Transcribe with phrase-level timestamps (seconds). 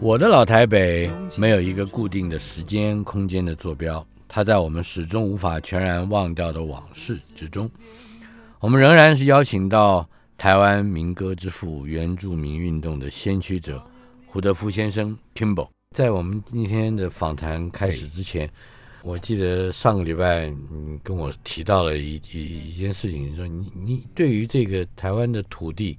[0.00, 7.70] 我的老台北没有一个固定的时间、空间的坐标，它在我们始终无法全然忘掉的往事之中。
[8.60, 13.82] 我们仍然是邀请到台湾民歌之父、原住民运动的先驱者
[14.26, 15.68] 胡德夫先生 Kimbo。
[15.96, 18.46] 在我们今天的访谈开始之前，
[19.02, 25.96] 我记得上个礼拜你跟我提到了一一一件事情，你说你你对于这个台湾的土地。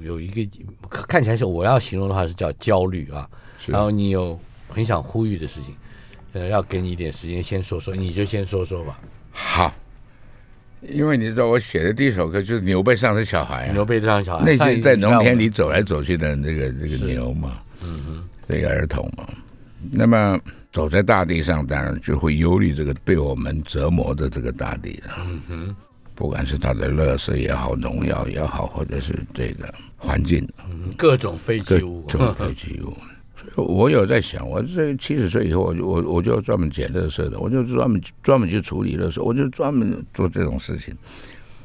[0.00, 0.48] 有一个
[0.88, 3.28] 看起来是我要形容的话是叫焦虑啊，
[3.66, 4.38] 然后你有
[4.68, 5.74] 很想呼吁的事情，
[6.32, 8.98] 呃，要给你一点时间先说说，你就先说说吧。
[9.32, 9.74] 好，
[10.80, 19.28] 因为你知道我写的第一首歌就是牛背上的小孩啊，牛背上的小孩，那些在农田里走来走去的这个这个牛嘛，嗯哼，这个儿童嘛，
[19.90, 20.38] 那么
[20.70, 25.76] 走在大地上，当然就会忧虑这个被我们折磨的这个大地了，嗯哼。
[26.20, 30.46] 不管是它的垃圾也好，农药也好，或者是这个环境，
[30.94, 32.92] 各种废弃物，各种废弃物。
[33.56, 40.94] 我有在想，我这七十岁以后，我就我我就专门捡垃圾的，我就专门专门去处理垃圾，我就专门做这种事情。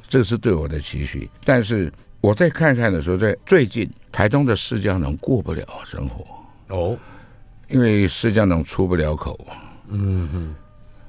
[0.07, 1.29] 这是对我的期许。
[1.43, 6.25] 但是我在看看的时候，在最近台东的释迦农过不了生活
[6.73, 6.97] 哦，
[7.67, 9.37] 因为释迦农出不了口。
[9.89, 10.55] 嗯哼。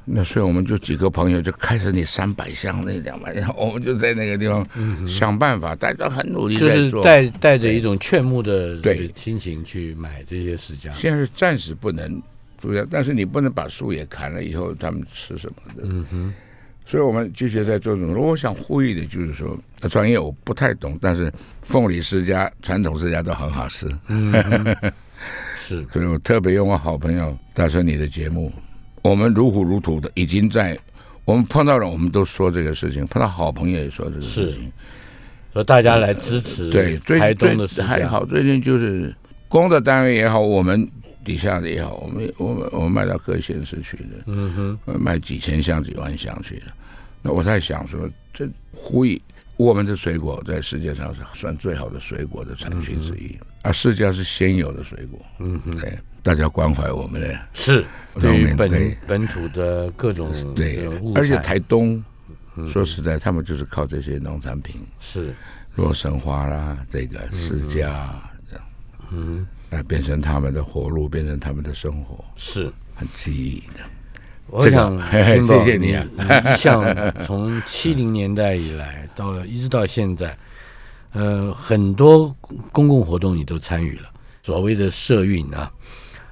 [0.09, 4.65] 那所以我们就几个朋友就开始那三百箱那两百箱， 我们就在那个地方
[5.09, 10.93] 想办法，大家很努力在做，带带着一种劝募的对心情去买这些释迦。
[10.95, 12.23] 现在暂时不能
[12.63, 15.83] 主要，但是你不能把树也砍了以后，他们吃什么的？
[15.83, 16.35] 嗯哼。
[16.89, 18.15] 所以我们继续在做这种。
[18.15, 19.59] 我想呼吁的就是说，
[19.91, 23.91] 专业我不太懂，但是凤梨世家、传统世家都很好吃。
[24.07, 24.33] 嗯，
[25.59, 25.85] 是。
[25.93, 28.53] 所以我特别用我好朋友打算你的节目。
[29.07, 30.77] 我们如火如荼的，已经在
[31.25, 34.73] 我们碰到了，我们都说这个事情；碰到好朋友也说这个事情，
[35.53, 36.71] 说大家来支持。
[36.71, 39.15] 对，台东的还好，最近就是
[39.49, 40.89] 公的单位也好，我们
[41.25, 46.67] 底下的也好，我们我们我们卖到各县市去的，嗯哼，卖几千箱、几万箱去的。
[47.23, 49.23] 那我在想说，这呼吁
[49.57, 55.97] 我们的水果在世界上是算最好的水果的产区之一，而释迦是先有的水果，嗯哼，对。
[56.27, 57.85] 大家关怀我们呢，是
[58.21, 62.03] 对于本本土的各种对，而且台东
[62.69, 65.33] 说实在，他们就是靠这些农产品，是。
[65.77, 68.09] 洛神花啦，这个释迦
[68.51, 68.65] 这样，
[69.13, 72.73] 嗯，来变成他们的活路，变成他们的生活，是。
[72.97, 73.85] 很记忆的。
[74.49, 76.05] 我想，谢谢你啊！
[76.19, 76.83] 一向
[77.25, 80.37] 从七零年代以来到一直到现在，
[81.13, 82.35] 呃，很多
[82.73, 84.09] 公共活动你都参与了，
[84.43, 85.71] 所谓的社运啊。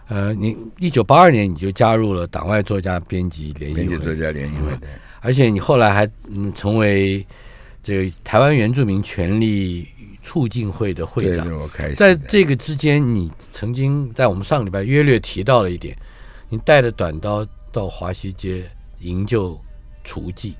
[0.08, 4.90] 呃，你一九八二年你就加入了党外作家编辑联谊会，编辑作家联谊会，对。
[5.20, 7.26] 而且你后来还嗯成为
[7.82, 9.88] 这个台湾原住民权利
[10.20, 11.48] 促进会的会长。
[11.96, 15.96] 在这个之间，你曾经在我们上个礼拜约略提到了一点，
[16.50, 19.58] 你带着短刀到华西街营救
[20.04, 20.52] 雏妓，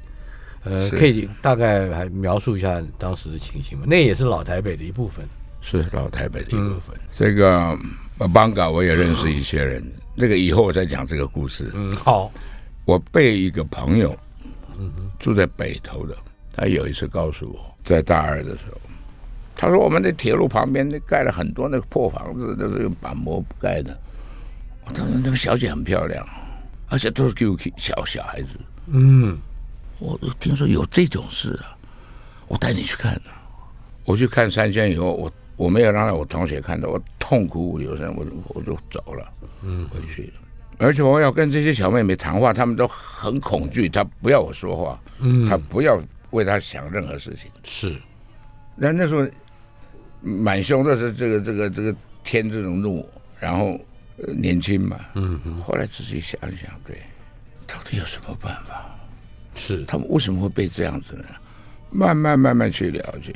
[0.63, 3.85] 呃，可以大概还描述一下当时的情形吗？
[3.87, 5.29] 那也是老台北的一部分。
[5.61, 6.99] 是老台北的一部分。
[7.15, 7.77] 这个。
[8.19, 9.85] 邦嘎，我也认识一些人。
[10.15, 11.71] 那个以后我再讲这个故事。
[11.75, 12.31] 嗯，好。
[12.85, 14.17] 我被一个朋友，
[14.79, 16.17] 嗯，住在北头的，
[16.55, 18.81] 他有一次告诉我，在大二的时候，
[19.57, 23.99] 他说我们的铁路旁边那盖了很多那个破房子，都是用板模盖的。
[24.85, 26.25] 我当时那个小姐很漂亮，
[26.89, 28.61] 而且都是给我小小孩子。
[28.87, 29.37] 嗯，
[29.99, 31.75] 我听说有这种事啊，
[32.47, 33.21] 我带你去看。
[34.05, 35.33] 我去看三圈以后，我。
[35.57, 40.41] 我没有让我同学看到，我痛哭流声，我就我就走了，嗯，回去了。
[40.79, 47.51] 而且我要跟这些小妹妹谈话，她们都很恐惧，她不要我说话，嗯，她不要为她想任何事情。
[47.63, 47.97] 是，
[48.75, 49.25] 那那时候
[50.21, 53.09] 满胸的是这个这个这个天这种怒，
[53.39, 53.81] 然后
[54.37, 56.97] 年轻嘛，嗯，后来自己想一想，对，
[57.67, 58.85] 到底有什么办法？
[59.55, 61.25] 是，他们为什么会被这样子呢？
[61.91, 63.33] 慢慢慢慢去了解。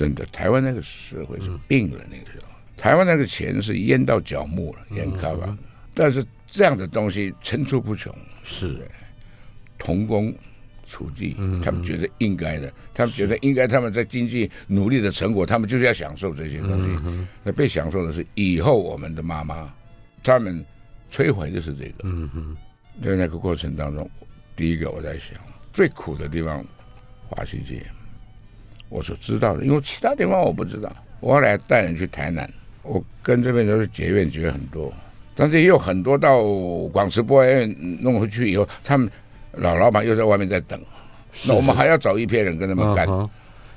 [0.00, 5.56] 真的，台湾那个社会是病了，那个时候，台湾那个钱是淹到脚木了，淹咖吧。
[5.92, 8.88] 但是这样的东西层出不穷，是。
[9.78, 10.34] 童工。
[10.86, 17.26] 处境，他们觉得应该的，他们觉得应该，他们在经济努力的成果，他们就是要享受这些东西。
[17.44, 19.72] 那被享受的是以后我们的妈妈，
[20.20, 20.66] 他们
[21.08, 21.94] 摧毁的是这个。
[22.02, 22.56] 嗯哼，
[23.04, 24.10] 在那个过程当中，
[24.56, 25.38] 第一个我在想，
[25.72, 26.64] 最苦的地方，
[27.28, 27.86] 华西街，
[28.90, 30.94] 我所知道的，因为其他地方我不知道。
[31.20, 32.46] 我后来带人去台南，
[32.82, 34.92] 我跟这边都是结怨结很多，
[35.34, 36.42] 但是也有很多到
[36.92, 39.10] 广慈博爱院弄回去以后，他们。
[39.54, 40.80] 老老板又在外面在等，
[41.48, 43.04] 那我们还要找一批人跟他们干，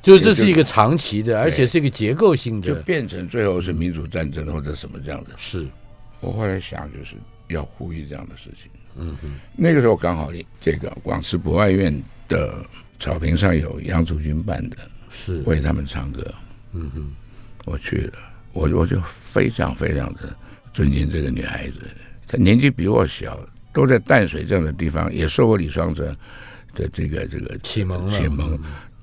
[0.03, 5.31] 就是这是一个长期的，而且是一个结构性的，就变成最后是民主战争或者什么这样子。
[5.35, 5.67] 是
[6.19, 7.15] 我后来想，就是
[7.47, 8.69] 要呼吁这样的事情。
[8.95, 10.31] 嗯哼，那个时候刚好
[10.61, 11.91] 这个广慈博爱院
[12.27, 12.53] 的
[12.99, 14.77] 草坪上有杨竹君办的，
[15.13, 16.21] 是为他们唱歌。
[16.73, 17.11] 嗯哼，
[17.63, 18.13] 我去了，
[18.51, 20.35] 我我就非常非常的
[20.73, 21.79] 尊敬这个女孩子，
[22.27, 23.39] 她年纪比我小。
[23.75, 26.15] 都在淡水这样的地方，也受过李双泽
[26.75, 28.55] 的这个这个启蒙启蒙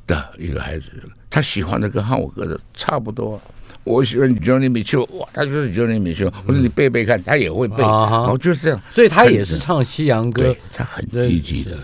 [0.06, 0.84] 的一个孩子，
[1.28, 3.42] 她喜欢的歌和我歌的差不多。
[3.82, 6.32] 我喜欢 Johnny Mitchell，哇，他就是 Johnny Mitchell。
[6.46, 8.80] 我说你背背看，他也会背，然后就是这样。
[8.92, 11.76] 所以他也是唱西洋歌，他很积极的。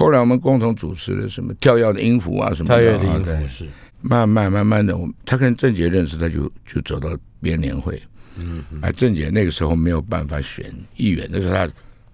[0.00, 3.66] 后来我们共同主持了什么跳跃的音符啊什么跳跃的音符是
[4.00, 8.00] 慢慢慢慢的，我他跟郑杰认识，他就就走到编年会。
[8.36, 11.68] 嗯，哎，郑杰那个时候没有办法选议员，那时候他。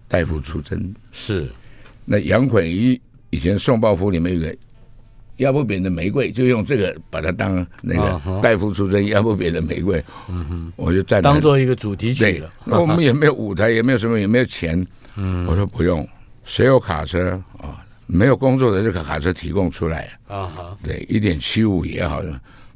[0.09, 1.49] 代夫出征是，
[2.05, 2.99] 那杨捆一
[3.31, 4.57] 以前送报符里面有个
[5.39, 10.01] 压不扁的玫瑰，就用这个把它当那个代夫出征压不扁的玫瑰。
[10.29, 12.49] 嗯哼，我就站当做一个主题曲了。
[12.67, 14.87] 我们也没有舞台，也没有什么，也没有钱。
[15.17, 16.09] 嗯，我说不用，
[16.47, 17.85] 谁有卡车啊？
[18.07, 20.09] 没有工作的就把卡车提供出来。
[20.29, 22.23] 啊哈，对，一点七五也好，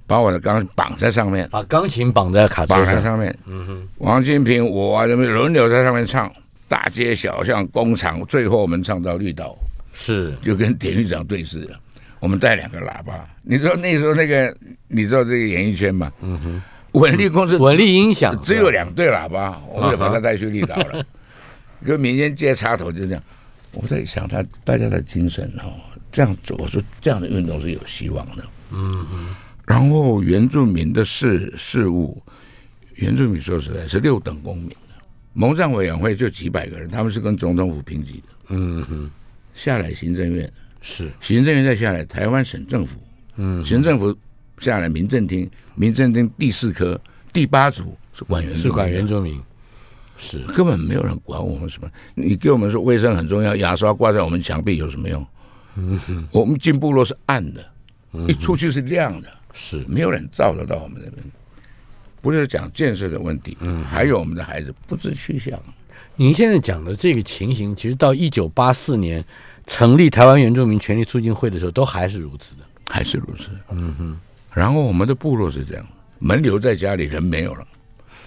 [0.06, 3.34] 把我的钢绑在上面，把钢琴绑在卡车绑在上面。
[3.46, 6.30] 嗯哼，王金平，我人们轮流在上面唱。
[6.68, 9.56] 大街小巷、工厂，最后我们唱到绿岛，
[9.92, 11.76] 是就跟典狱长对视了。
[12.20, 14.56] 我们带两个喇叭，你知道那时候那个，
[14.86, 16.12] 你知道这个演艺圈吗？
[16.20, 16.62] 嗯哼，
[16.92, 21.04] 稳力公司稳力音响只有两对喇叭，我们就把它带去绿岛了。
[21.84, 23.22] 跟民间接插头就这样。
[23.74, 25.74] 我在想他大家的精神哦，
[26.10, 28.44] 这样做，我说这样的运动是有希望的。
[28.72, 29.34] 嗯嗯，
[29.66, 32.20] 然后原住民的事事务，
[32.94, 34.70] 原住民说实在是六等公民。
[35.32, 38.24] 蒙藏委员会就几百个人，他们是跟总统府平级的。
[38.48, 39.10] 嗯哼，
[39.54, 40.52] 下来行政院。
[40.82, 41.10] 是。
[41.20, 42.98] 行政院再下来台湾省政府，
[43.36, 44.16] 嗯，行政府
[44.58, 47.00] 下来民政厅，民政厅第四科
[47.32, 49.40] 第八组是管员，是管原住民，
[50.20, 51.90] 是根本没有人管我们什么。
[52.14, 55.26] 你给我们说卫生很重要，牙刷挂在我们墙壁有什么用？
[55.76, 57.64] 嗯哼，我们进部落是暗的，
[58.28, 61.24] 一出去是亮的，是没有人照得到我们那边。
[62.20, 65.58] 不是讲建设的问题，嗯，还有我们的孩子不知去向。
[66.16, 69.24] 您现在讲的这个情形，其实到一九八四年
[69.66, 73.48] 成立台湾原住民权利促进会的时候，都还是如此的，还是如此。
[73.70, 74.20] 嗯哼。
[74.52, 75.86] 然后我们的部落是这样，
[76.18, 77.66] 门留在家里，人没有了，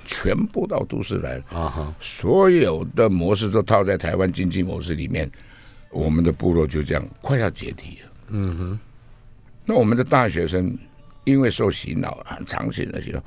[0.05, 1.43] 全部到都市来了。
[1.49, 1.95] 啊哈。
[1.99, 5.29] 所有的模式都套在台湾经济模式里面，
[5.91, 8.11] 我们的部落就这样快要解体了。
[8.29, 8.79] 嗯哼。
[9.65, 10.77] 那我们的大学生
[11.23, 13.23] 因为受洗脑很长期的洗脑。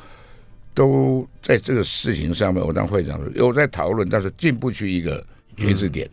[0.75, 5.25] 都在这个事情上面，我当会长有在讨论，但是进不去一个
[5.57, 6.07] 决志点。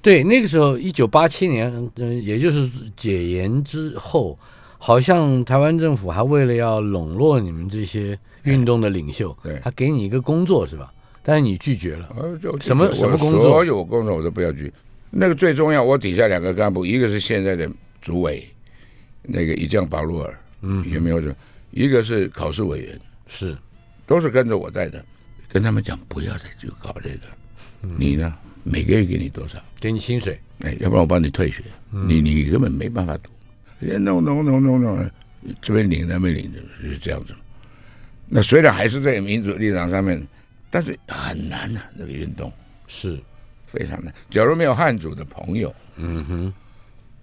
[0.00, 4.38] 对，那个时候一九八七年，嗯，也就是解严之后，
[4.78, 10.92] 好像台湾政府还为了要笼络你们这些运动的领袖，对，他给你一个工作是吧？
[11.22, 12.08] 但是你拒绝了，
[12.60, 13.42] 什么什么工作？
[13.42, 14.72] 所有工作我都不要拒。
[15.10, 17.70] 那个最重要，我底下两个干部，一个是现在的
[18.00, 18.48] 主委，
[19.22, 21.22] 那个一将巴洛尔，嗯，有没有？
[21.70, 23.56] 一个是考试委员，是。
[24.04, 25.02] 都是跟着我在的，
[25.48, 27.20] 跟他们讲不要再去搞这个。
[27.96, 28.34] 你呢？
[28.64, 29.58] 每个月给你多少？
[29.80, 30.38] 给你薪水。
[30.60, 31.62] 哎，要不然我帮你退学。
[31.90, 33.30] 你你根本没办法读。
[33.80, 35.10] no no no no no，
[35.60, 37.34] 这边领那边领，就是这样子。
[38.28, 40.20] 那虽然还是在民主立场上面，
[40.70, 42.52] 但是很难啊，这个运动
[42.86, 43.18] 是
[43.66, 44.12] 非常难。
[44.30, 46.54] 假如没有汉族的朋友，嗯哼，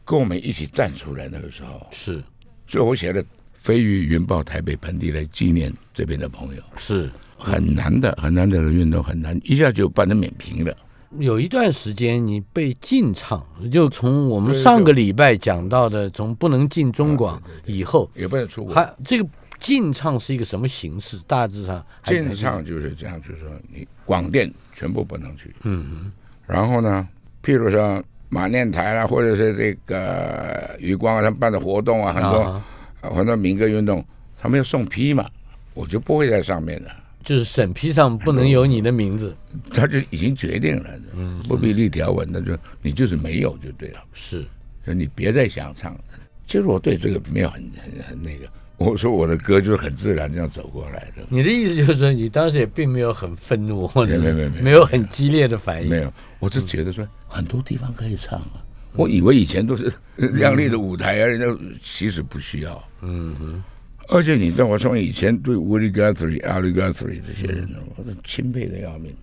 [0.06, 2.24] 跟我们一起站出来，那个时候是。
[2.68, 3.24] 所以我写的。
[3.62, 10.74] 飞鱼云豹台北盆地来纪念这边的朋友，是很难的，很难的运动，很难一下就把它免平了。
[11.18, 18.74] 有一段时间你被禁唱，就从我们上个礼拜讲到的，从不能进中广以后，也不能出国。
[18.74, 19.28] 还这个
[19.60, 21.20] 禁唱是一个什么形式？
[21.28, 25.54] 大致上禁唱就是这样，就是说你广电全部不能去。
[25.64, 26.12] 嗯哼。
[26.48, 27.08] 然后呢，
[27.44, 32.42] 譬如说马念台啦，或者是这个余光啊，他们办的活动啊，很多。
[32.42, 32.66] 啊
[33.02, 34.06] 反正民歌运动
[34.42, 35.26] 他们要送批嘛，
[35.74, 36.92] 我就不会在上面了。
[37.24, 39.34] 就是审批上不能有你的名字，
[39.74, 44.46] 他就已经决定了，嗯，不必立条文，那就你就是没有就对了，是
[44.86, 46.02] 就你别再想唱了。
[46.46, 48.46] 其实我对这个没有很很很那个，
[48.80, 58.64] 我说我的歌就是很自然这样走过来的，你的意思就是说，你当时也并没有很愤怒，或者没有没有没有没有很激烈的反应，没有，我是觉得说很多地方可以唱啊。
[58.94, 61.46] 我以为以前都是亮丽的舞台啊，人家
[61.84, 62.84] 其实不需要。
[63.02, 63.64] 嗯哼，
[64.08, 69.14] 而且你知道，我从以前对 Willie Guthrie、Ali Guthrie 这些人，我是钦佩的要命。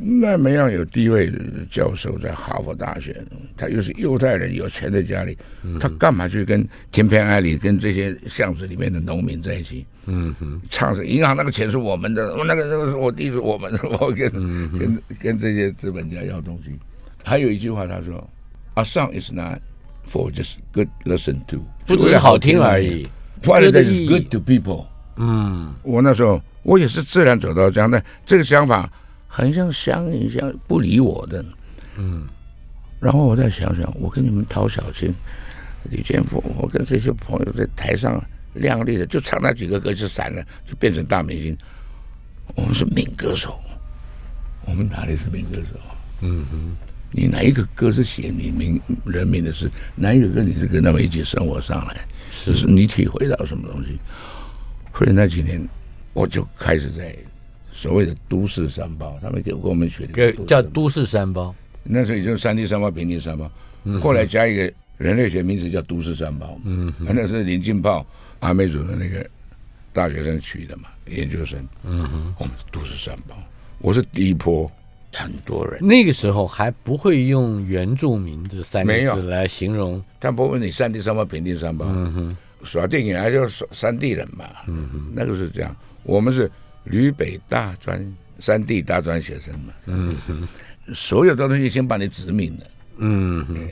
[0.00, 1.38] 那么样有地位的
[1.70, 3.16] 教授在哈佛大学，
[3.56, 5.36] 他又是犹太人，有钱在家里，
[5.80, 9.86] 他干嘛去跟田偏爱里跟这些巷子里面的农民在一起？
[10.04, 14.30] 嗯哼，唱是银行那个钱是我们的，那个那个是我弟是我们的，我跟、
[14.78, 16.78] 跟跟这些资本家要东西。
[17.22, 18.26] 还有一句话，他说
[18.74, 19.58] ：“A song is not
[20.10, 23.06] for just good listen to，不只是好听而已。
[23.44, 28.90] ，What is good to people。”嗯，我那时候我也是自然走到这样，的这个想法
[29.28, 31.44] 很像乡音，像不理我的。
[31.96, 32.26] 嗯，
[32.98, 35.14] 然后我再想想，我跟你们陶小青、
[35.90, 38.20] 李建峰，我跟这些朋友在台上
[38.54, 41.56] 亮丽的，就唱那几个歌就散了，就变成大明星。
[42.56, 43.60] 我们是民歌手，
[44.64, 45.78] 我们哪里是民歌手？
[46.22, 46.76] 嗯哼，
[47.12, 49.70] 你哪一个歌是写你民人民的事？
[49.94, 52.06] 哪一个歌你是跟他们一起生活上来？
[52.30, 53.98] 是是你体会到什么东西？
[54.94, 55.64] 所以那几年
[56.12, 57.16] 我就开始在
[57.80, 61.54] 所谓的都市三包，他们给我们取的给叫都市三包，
[61.84, 63.48] 那时候也就是山地三包、平地三包，
[63.84, 66.58] 嗯后来加一个人类学名词叫都市三包。
[66.64, 68.04] 嗯，那是林进炮
[68.40, 69.24] 阿美族的那个
[69.92, 71.56] 大学生取的嘛，研究生。
[71.84, 73.36] 嗯哼，我们是都市三包，
[73.78, 74.68] 我是第一波，
[75.12, 75.78] 很多人。
[75.80, 79.14] 那个时候还不会用原住民这三没有。
[79.14, 85.74] 个字来形容，他不问你山地三包、平地三包，嗯哼，耍电影还就是山地人嘛，嗯哼，那个是这样。
[86.02, 86.50] 我们是
[86.84, 90.48] 吕北大专山地大专学生嘛，嗯哼，
[90.94, 92.66] 所有的东西先把你殖民了，
[92.98, 93.68] 嗯哼。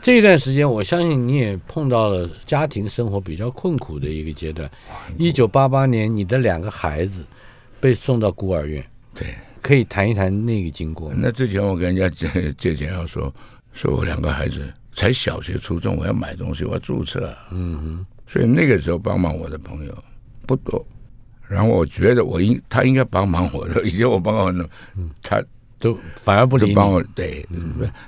[0.00, 4.68] 这一段时间，我相信你也碰到了家庭生活比较困苦的一个阶段。
[5.16, 7.24] 一九八八年，你的两个孩子
[7.78, 8.84] 被送到孤儿院，
[9.14, 9.28] 对。
[9.62, 11.12] 可以谈一谈那个经过？
[11.14, 13.32] 那之前我跟人家借借钱要说，
[13.72, 19.96] 说我两个孩子才小学、初中，我要买东西，我要注册，嗯哼，所以那个时候帮忙我的朋友
[20.48, 20.84] 不多。
[21.52, 24.68] 然后我觉得我应他应该帮忙我的， 以前我帮忙
[25.22, 25.42] 他
[25.78, 27.46] 都反而不理帮我对，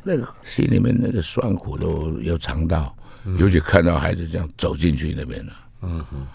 [0.02, 2.96] 那个心里面那个酸苦都有尝到，
[3.38, 6.26] 尤其看到孩子这样走进去那边了，嗯哼，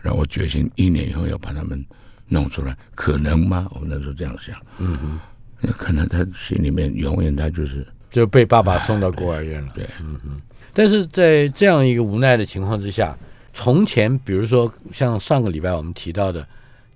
[0.00, 1.84] 然后我决心一年以后要把他们
[2.28, 3.66] 弄出来，可能吗？
[3.74, 5.20] 我们那时候这样想，嗯哼，
[5.60, 9.68] 那可能他心里面永远他就是就被爸爸送到孤儿院了。
[9.74, 10.40] 对，嗯哼。
[10.72, 13.16] 但是在这样一个无奈的情况之下，
[13.54, 16.46] 从前比如说像上个礼拜我们提到的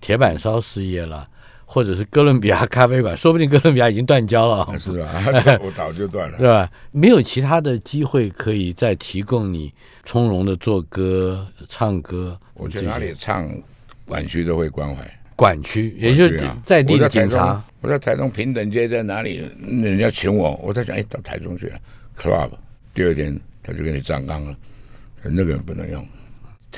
[0.01, 1.27] 铁板烧事业了，
[1.65, 5.23] 或者是哥伦比亚咖啡馆，说不定哥伦比亚已经断交了，是吧？
[5.63, 6.47] 我 早就断了对。
[6.49, 6.69] 吧？
[6.91, 9.73] 没有其他的机会可以再提供你
[10.05, 12.39] 从容的做歌、唱歌。
[12.55, 13.49] 我去哪里唱
[14.05, 19.49] 管区都会关怀，管区，也就是在地的警察。，我在台中平等街在哪里？
[19.61, 21.79] 人家请我，我在想，哎，到台中去了
[22.19, 22.51] ，club。
[22.93, 24.57] 第二天他就给你站岗了，
[25.23, 26.05] 那个人不能用。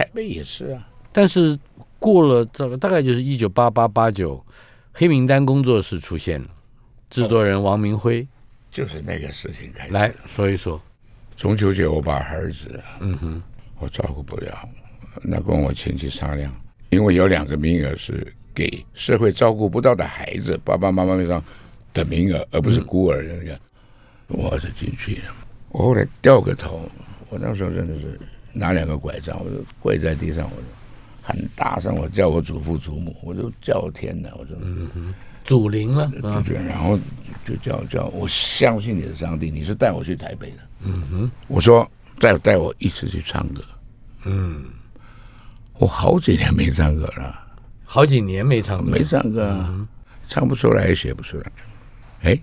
[0.00, 1.58] 台北也是啊，但是
[1.98, 4.42] 过了这个大概就是一九八八八九，
[4.94, 6.48] 黑名单工作室出现了，
[7.10, 8.26] 制作人王明辉
[8.70, 9.92] 就是那个事情开始。
[9.92, 10.80] 来说一说。
[11.36, 13.42] 中秋节我把儿子，嗯哼，
[13.78, 14.66] 我照顾不了，
[15.22, 16.50] 那跟我亲戚商量，
[16.88, 21.44] 因为有两个名额是给社会照顾不到的孩子，爸爸妈妈那张
[21.92, 23.58] 的名额，而不是孤儿的那个。
[24.28, 25.34] 我是进去了，
[25.72, 26.88] 我后来掉个头，
[27.28, 28.18] 我那时候真的是
[28.52, 30.66] 拿两个拐杖，我就跪在地上，我就
[31.22, 34.56] 很大声，我叫我祖父祖母，我就叫天呐，我说，
[35.44, 36.98] 祖灵了啊，对，然后
[37.46, 41.88] 就叫叫我相信你的上帝，你是带我去台北的，嗯哼，我说
[42.18, 43.62] 带带我一起去唱歌，
[44.24, 44.64] 嗯，
[45.78, 47.40] 我好几年没唱歌了，
[47.84, 48.90] 好几年没唱歌。
[48.90, 49.88] 没，唱歌啊，
[50.28, 51.52] 唱不出来也写不出来。
[52.22, 52.38] 哎，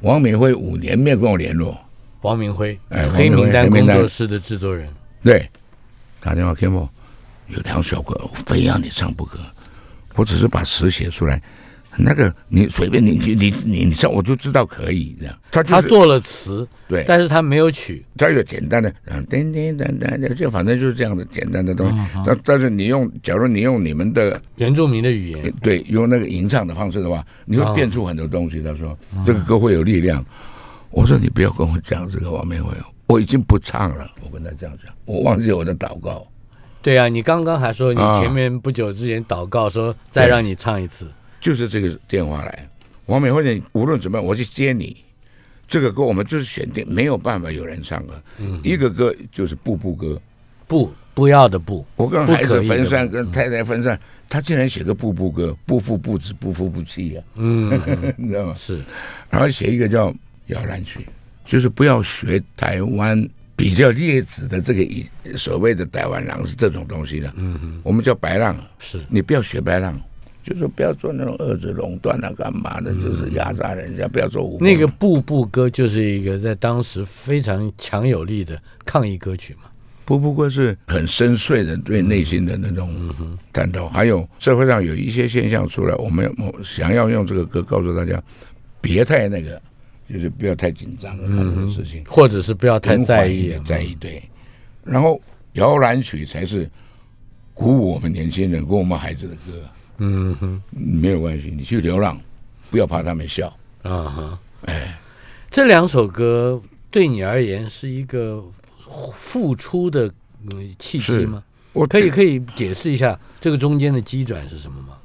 [0.00, 1.76] 王敏辉五年没有跟我联络，
[2.20, 3.68] 王明辉，哎黑名单。
[3.70, 4.88] 工作室的制作人，
[5.22, 5.48] 对，
[6.20, 6.88] 打电话给我，
[7.48, 9.38] 有两首歌，我非要你唱不可，
[10.16, 11.40] 我只是把词写出来，
[11.96, 15.38] 那个你随便你你你你你唱，我就知道可以这样。
[15.50, 21.96] 他他做了词，对，但是他没有曲，他有简单的，嗯，叮叮当当，就反正就是这样的简单的东西。
[22.26, 28.62] 但但是你用，假如你用你们的原住民的语言，对用那个吟唱的方式的话，你会变出很多东西。
[28.62, 30.24] 他说这个歌会有力量。
[30.90, 32.70] 我说你不要跟我讲这个王明辉，
[33.12, 34.10] 我已经不唱了。
[34.22, 36.26] 我跟他这样讲，我忘记我的祷告。
[36.80, 41.06] 对啊，你刚刚还说你啊前面不久之前祷告说再让你唱一次，
[41.40, 42.68] 就是这个电话来，
[43.06, 44.96] 王美惠，你无论怎么样，我去接你。
[45.68, 50.20] 这个歌我们就是选定，没有办法有人唱歌，嗯一个歌就是步步歌。
[50.66, 57.70] 不不要的不，我跟孩子分散，跟太太分散，他竟然写个步步歌，不负不止，不负不弃啊，嗯，
[58.16, 58.54] 你知道吗？
[58.56, 58.80] 是
[59.30, 60.12] 然后写一个叫
[60.46, 61.06] 摇篮曲，
[61.44, 65.06] 就是不要学台湾比较劣质的这个以
[65.36, 70.00] 所谓的台湾狼是这种东西的，嗯哼，我们叫白浪，是，你不要学白浪，
[70.42, 79.68] 就是不要做那种二子垄断啊，干嘛的，就是压榨人家，不要做那个步步歌就是一个在当时非常强有力的抗议歌曲嘛。
[80.04, 82.92] 步步歌是很深邃的对内心的那种
[83.52, 88.20] 感动，还有社会上有一些现象出来，我们我想要用这个歌告诉大家，
[88.80, 89.62] 别太那个，
[90.12, 94.22] 就是不要太紧张看这个事情，或者是不要太在意在意对。
[94.84, 95.18] 然后
[95.54, 96.68] 摇篮曲才是
[97.54, 99.52] 鼓舞我们年轻人、跟我们孩子的歌，
[99.98, 102.20] 嗯哼，没有关系，你去流浪，
[102.70, 103.48] 不要怕他们笑，
[103.82, 104.98] 啊哈，哎，
[105.50, 108.44] 这两首歌对你而言是一个
[109.16, 110.12] 付出的
[110.50, 111.42] 嗯契机吗？
[111.72, 114.98] 我可以以，可以解释一下这个中间的机转是什么吗？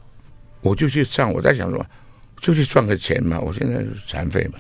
[0.62, 1.86] 我就去唱，我在想说，
[2.42, 4.60] 就去赚个钱嘛，我现在是残废嘛，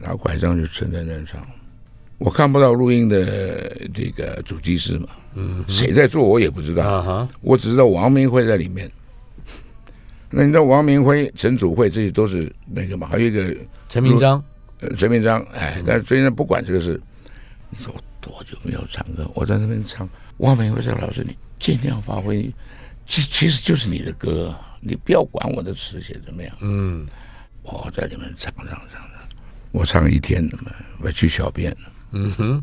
[0.00, 1.40] 拿拐杖就撑在那上。
[2.18, 8.90] 我看不到录音的这个主机师嘛，嗯，谁在做我也不知道，啊哈，我只知道王明辉在里面。
[10.28, 13.08] 那你知道王明辉、陈祖慧这些都是那个嘛？
[13.08, 13.56] 还有一个
[13.88, 14.44] 陈明章，
[14.80, 17.00] 呃陈明章，哎，但所以呢，不管这个事，
[17.70, 19.28] 你说我多久没有唱歌？
[19.34, 22.52] 我在那边唱，王明辉说：“老师，你尽量发挥，
[23.06, 27.06] 其其实就是你的歌，你不要管我的词写怎么样。”嗯，
[27.62, 29.09] 我在里面唱唱唱唱，
[29.72, 30.48] 我唱一天
[31.00, 31.76] 我去小便，
[32.12, 32.62] 嗯哼，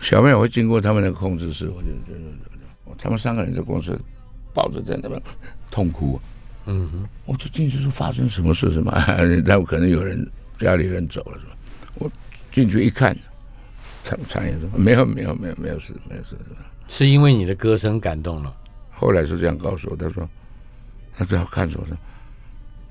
[0.00, 2.24] 小便我会经过他们的控制室，我就就就
[2.94, 3.98] 就，他们三个人在公司
[4.52, 5.20] 抱着在那边
[5.70, 6.20] 痛哭，
[6.66, 8.92] 嗯哼，我就进去说发生什么事什么，
[9.46, 11.56] 但可能有人家里人走了是吧？
[11.94, 12.10] 我
[12.52, 13.16] 进去一看，
[14.04, 16.36] 常常也说没有没有没有没有事没有事。
[16.88, 18.52] 是因为你的歌声感动了。
[18.90, 20.28] 后来是这样告诉我，他说
[21.14, 21.96] 他最后看着我说，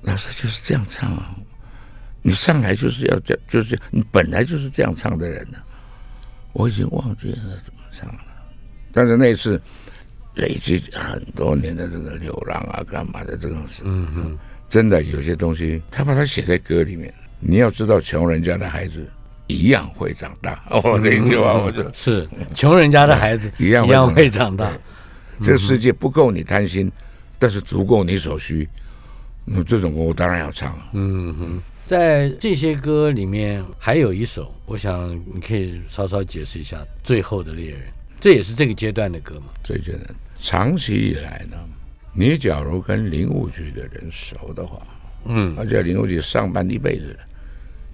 [0.00, 1.36] 老师就是这样唱啊，
[2.22, 5.58] 你上来就是要这样，就是你本来就是这样唱的人呢、
[6.52, 8.20] 我已经忘记了怎么唱了，
[8.92, 9.60] 但是那一次
[10.34, 17.12] 累积很多年的这个流浪啊，干嘛的这种事，嗯真的有些东西，他把它写在歌里面。
[17.40, 19.10] 你要知道，穷人家的孩子
[19.46, 20.62] 一样会长大。
[20.70, 24.70] 哦，这一句话我就是穷人家的孩子一 样一样会会长大。
[25.42, 26.92] 这个世界不够你贪心，
[27.38, 28.68] 但是足够你所需。
[29.44, 30.90] 那这种歌我当然要唱啊。
[30.92, 37.80] 嗯哼，在这些歌里面还有一首，我想你可以稍稍解释一下《最后的猎人》，
[38.20, 39.46] 这也是这个阶段的歌嘛？
[39.64, 41.56] 最简单，长期以来呢，
[42.14, 44.86] 你假如跟林务局的人熟的话，
[45.24, 47.18] 嗯，而且林务局上班一辈子，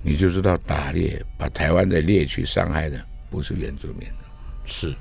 [0.02, 4.06] 你就知道打猎把台湾的猎区伤害的不是原住民，
[4.66, 4.94] 是，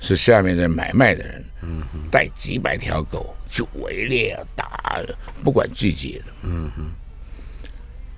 [0.00, 5.00] 是下面的买卖的人，嗯，带几百条狗去围猎啊打，
[5.44, 6.90] 不管季节的，嗯哼。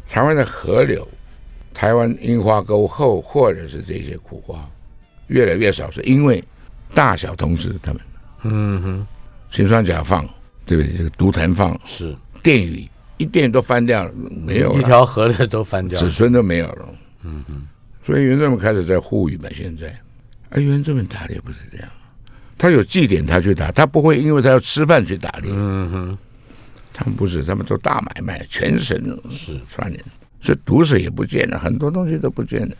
[0.08, 1.06] 台湾的河流，
[1.74, 4.68] 台湾樱花沟后或者是这些苦花，
[5.26, 6.42] 越来越少，是因为
[6.94, 8.00] 大小同志他们
[8.44, 9.06] 嗯哼，
[9.50, 10.28] 氰酸钾放，
[10.64, 10.96] 对不对？
[10.96, 12.88] 这个毒藤放，是电鱼
[13.18, 14.12] 一电都翻掉了，
[14.44, 16.06] 没有一了，条河的都翻掉了。
[16.06, 16.88] 子孙都没有了。
[17.22, 17.66] 嗯哼，
[18.04, 19.88] 所以原住民开始在呼吁嘛，现在，
[20.50, 21.88] 哎，原住民打猎不是这样，
[22.56, 25.50] 他有祭典他去打，他不会因为他要吃饭去打猎。
[25.52, 26.18] 嗯哼，
[26.98, 28.96] 他们不是，他们做大买卖，全省
[29.28, 30.02] 是串联，
[30.40, 32.74] 所以毒蛇也不见了，很多东西都不见了，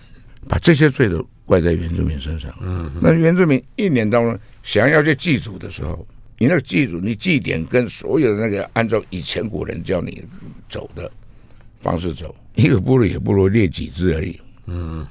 [0.49, 2.51] 把这些罪都怪在原住民身上。
[2.63, 6.07] 嗯，那原住民一年当中想要去祭祖的时候，
[6.39, 10.25] 你那个祭祖，你祭典跟所有的那个按照以前古人教你
[10.67, 11.13] 走的
[11.83, 15.07] 方式走，一个部落也不如列几只而已，嗯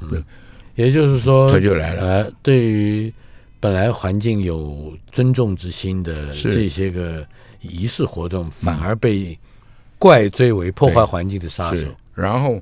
[0.74, 2.02] 也就是说，他就来了。
[2.02, 3.14] 呃，对于
[3.60, 7.24] 本来环境有尊重之心的是这些个
[7.66, 9.38] 仪式活动，反而被
[9.98, 12.62] 怪罪为破坏环境的杀手是。，然后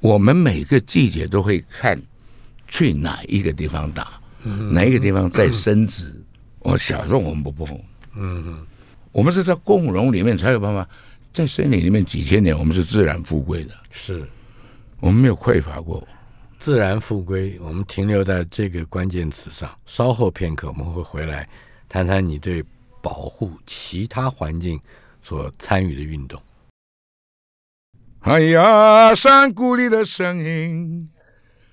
[0.00, 2.00] 我们每个季节都会看
[2.68, 4.20] 去哪一个地方打，
[4.70, 6.14] 哪一个地方在生殖。
[6.60, 7.80] 我小时候我们不碰，
[8.14, 8.64] 嗯
[9.10, 10.88] 我们是在共荣里面才有办法，
[11.34, 14.26] 在森林里面几千年，我们是自然富贵的，是
[15.00, 16.06] 我们没有匮乏过。
[16.58, 17.58] 自然复归。
[17.60, 21.48] 我们停留在这个关键词上，稍后片刻我们会回来
[21.88, 22.64] 谈谈你对
[23.02, 24.80] 保护其他环境
[25.22, 26.40] 所参与的运动。
[28.20, 31.10] 哎呀，山谷里的声音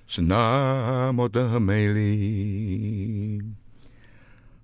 [0.08, 3.40] 是那么的美丽。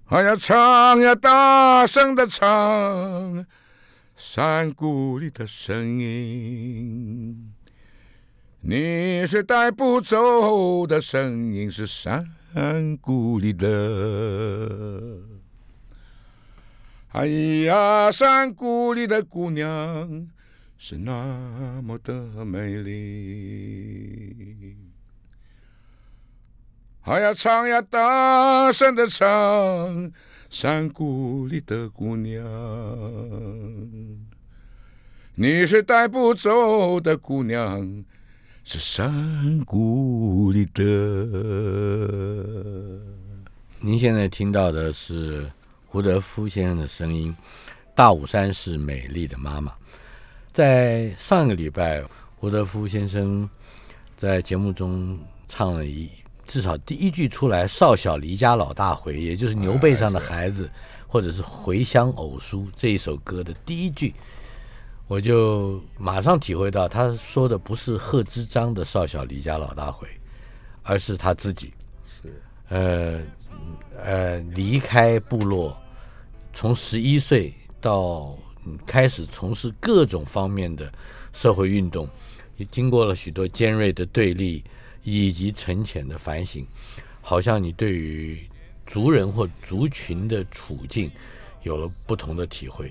[0.06, 3.46] 哎呀唱呀，大声的唱，
[4.16, 7.52] 山谷里的声音。
[8.60, 13.68] 你是带不走的声音，是山谷里的。
[17.16, 17.26] 哎
[17.64, 20.28] 呀，山谷里的姑娘
[20.76, 24.76] 是那么的美丽。
[27.00, 30.12] 还要唱呀，大声的唱，
[30.50, 32.44] 山谷里的姑娘。
[35.36, 38.04] 你是带不走的姑娘。
[38.62, 40.84] 是山谷里的。
[43.80, 45.50] 您现在听到的是
[45.96, 47.34] 胡德夫先生的声音，
[47.94, 49.72] 《大武山是美丽的妈妈》。
[50.52, 52.04] 在上个礼拜，
[52.38, 53.48] 胡德夫先生
[54.14, 56.06] 在节目中唱了一，
[56.44, 60.70] 至少第一句出来，“少小离家老大回”，也就是牛背上的孩子，
[61.08, 64.14] 或者是回乡偶书这一首歌的第一句。
[65.06, 70.06] 我就马上体会到，他说的不是贺知章的“少小离家老大回”，
[70.84, 71.72] 而是他自己。
[72.04, 73.18] 是，呃，
[73.98, 75.74] 呃，离开部落，
[76.56, 78.34] 从十一岁到
[78.86, 80.90] 开始从事各种方面的
[81.30, 82.08] 社会运动，
[82.56, 84.64] 也经过了许多尖锐的对立
[85.02, 86.66] 以及沉潜的反省，
[87.20, 88.40] 好像你对于
[88.86, 91.10] 族人或族群的处境
[91.62, 92.90] 有了不同的体会。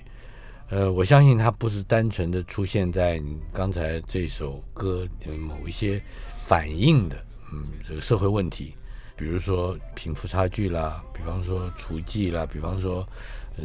[0.69, 5.07] 呃，我相信它不是单纯的出现在你刚才这首歌
[5.39, 5.99] 某一些
[6.43, 7.17] 反映的，
[7.51, 8.75] 嗯，这个社会问题，
[9.15, 13.07] 比如说贫富差距啦，比方说厨妓啦，比方说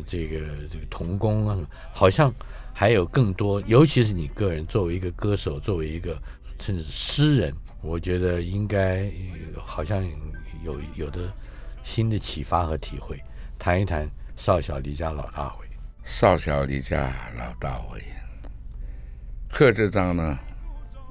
[0.07, 1.59] 这个这个童工啊，
[1.93, 2.33] 好像
[2.73, 6.17] 还有更多，尤其是你个人作为一个歌手，作为一个
[6.59, 9.11] 甚至诗人，我觉得应该
[9.57, 10.05] 好像
[10.65, 11.33] 有有的
[11.83, 13.21] 新的启发和体会，
[13.59, 15.67] 谈一谈少小离家老大回。
[16.03, 18.03] 少小离家老大回，
[19.51, 20.39] 贺知章呢？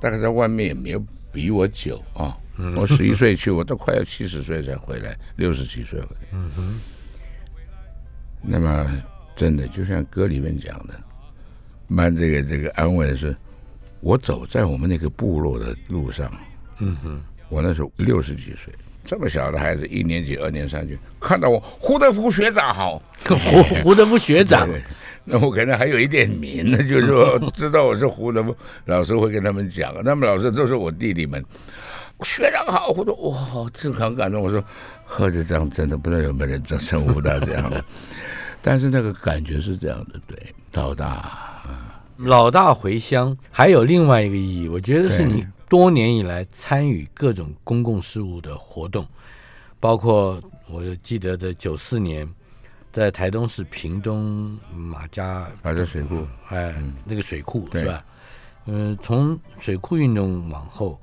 [0.01, 2.35] 大概在外面也没有比我久啊。
[2.75, 6.27] 我十一岁去，我都快要七十岁才回来，六十几岁回来。
[6.33, 6.79] 嗯哼。
[8.41, 9.03] 那么，
[9.35, 10.93] 真的就像歌里面讲的，
[11.87, 13.35] 蛮这个这个安慰的是，
[14.01, 16.31] 我走在我们那个部落的路上。
[16.79, 17.21] 嗯哼。
[17.49, 18.73] 我那时候六十几岁。
[19.03, 24.69] 这么小的孩子，一年级、二年上去，看到我胡德夫学长好，胡 胡德夫学长，
[25.23, 31.43] 那我可能还有一点名呢，就是说知道我是胡德夫，老师会跟他们讲，他们老师都是我弟弟们，
[32.25, 34.41] 学长好，我说，哇，这很感动。
[34.41, 34.63] 我说，
[35.05, 37.83] 贺这样真的不知道有没有人称称呼他这样的，
[38.61, 41.61] 但是那个感觉是这样的，对，老大，
[42.17, 45.45] 老大回乡，还有另外一个意义，我觉得是你。
[45.69, 49.05] 多年以来参与各种公共事务的活动，
[49.79, 52.27] 包括我记得的九四年，
[52.91, 56.73] 在台东市屏东马家马家水库，哎，
[57.05, 58.03] 那个水库是吧？
[58.65, 60.99] 嗯，从水库运动往后，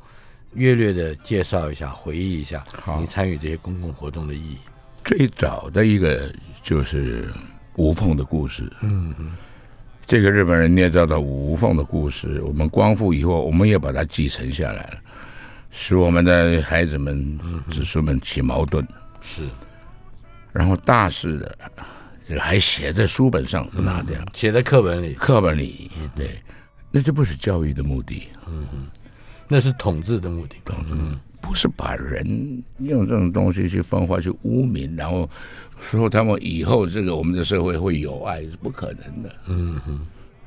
[0.57, 2.65] 略略的介绍一下，回忆一下
[2.99, 4.57] 你参与这些公共活动的意义。
[5.05, 7.29] 最早的一个就是
[7.77, 9.37] 无缝的故事，嗯嗯。
[10.07, 14.99] 这个日本人捏造的无缝的故事，我们光复以后，我们也把它继承下来了，
[15.73, 17.37] 使我们的孩子们、
[17.69, 18.87] 子孙们起矛盾。
[19.21, 19.49] 是，
[20.53, 21.59] 然后大事的，
[22.29, 26.41] 这个还写在书本上拿掉，写在课本里，课本里，对，
[26.93, 28.87] 那就不是教育的目的，嗯哼，
[29.49, 30.95] 那是统治的目的，统治。
[31.39, 35.31] 不是把人用这种东西去分化、去污名，然后
[35.79, 39.33] 说他们以后这个我们的社会会有爱，是不可能的。
[39.47, 40.01] 嗯哼，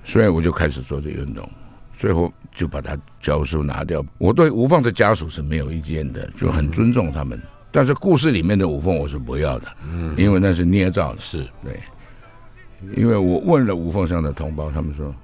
[0.03, 1.49] 所以我就开始做这运动，
[1.97, 4.05] 最后就把他教授拿掉。
[4.17, 7.41] 我对吴凤的家属是没有意见的，就很尊重他们。
[7.71, 11.21] 但是故事里面的吴凤我是不要的，嗯，因为那是捏造的。
[11.21, 11.79] 是对，
[12.97, 15.15] 因为我问了吴凤上的同胞，他们说。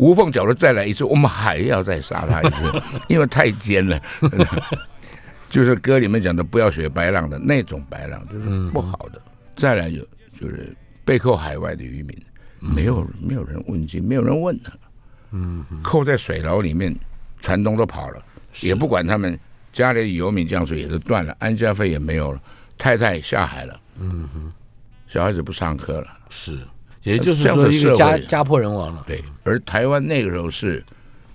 [0.00, 4.00] 无缝角的再来一次，我们还要再杀他一次， 因为太尖了。
[5.50, 9.20] 就是歌里面讲的，不要学白浪的那种白浪，就是不好的。
[9.54, 10.02] 再来有
[10.40, 12.16] 就是被扣海外的渔民，
[12.60, 14.72] 没有没有人问津，没有人问他。
[15.32, 16.96] 嗯，扣在水牢里面，
[17.40, 18.24] 船东都跑了，
[18.60, 19.38] 也不管他们
[19.70, 22.40] 家里的油米降水也都断了，安家费也没有了，
[22.78, 23.78] 太太下海了。
[23.98, 24.50] 嗯哼，
[25.08, 26.06] 小孩子不上课了。
[26.30, 26.58] 是。
[27.02, 29.02] 也就是说，一个家家破人亡了。
[29.06, 30.84] 对，而台湾那个时候是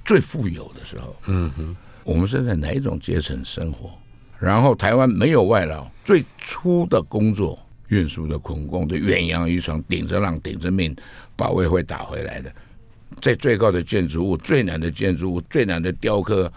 [0.03, 1.15] 最富有的时候。
[1.25, 3.89] 嗯哼，我们是在哪一种阶层生活？
[4.37, 10.95] 然后台湾没有外劳，最初的工作，运输的捆工的远洋渔船，顶着浪顶着命，
[11.35, 12.51] 保卫会打回来的。
[13.21, 16.51] 在最高的建筑物、最难的建筑物、最难的雕刻，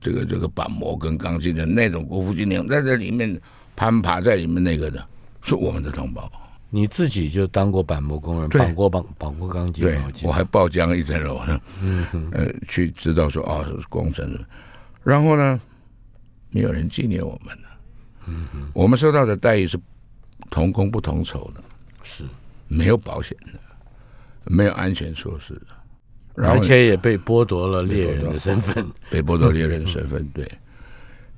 [0.00, 3.40] 这个这个板模跟钢筋的那种国父纪念，在这里面
[3.76, 5.02] 攀爬在里面那个的，
[5.42, 6.30] 是我们的同胞。
[6.74, 14.42] 你自己就当过板模工人，绑过绑绑过钢筋对，我还爆浆一层楼呢，嗯，呃，去知道说哦是工程，
[15.04, 15.60] 然后呢，
[16.48, 17.68] 没有人纪念我们了。
[18.26, 19.78] 嗯哼，我们受到的待遇是
[20.48, 21.62] 同工不同酬的，
[22.02, 22.24] 是，
[22.68, 23.58] 没有保险的，
[24.44, 25.66] 没有安全措施的，
[26.34, 30.50] 然后而且也被剥夺了猎人的身份， 被剥夺猎人身份，对。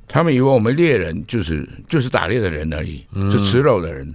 [0.06, 4.14] 他们以为我们猎人就是就是打猎的人而已，是吃肉的人，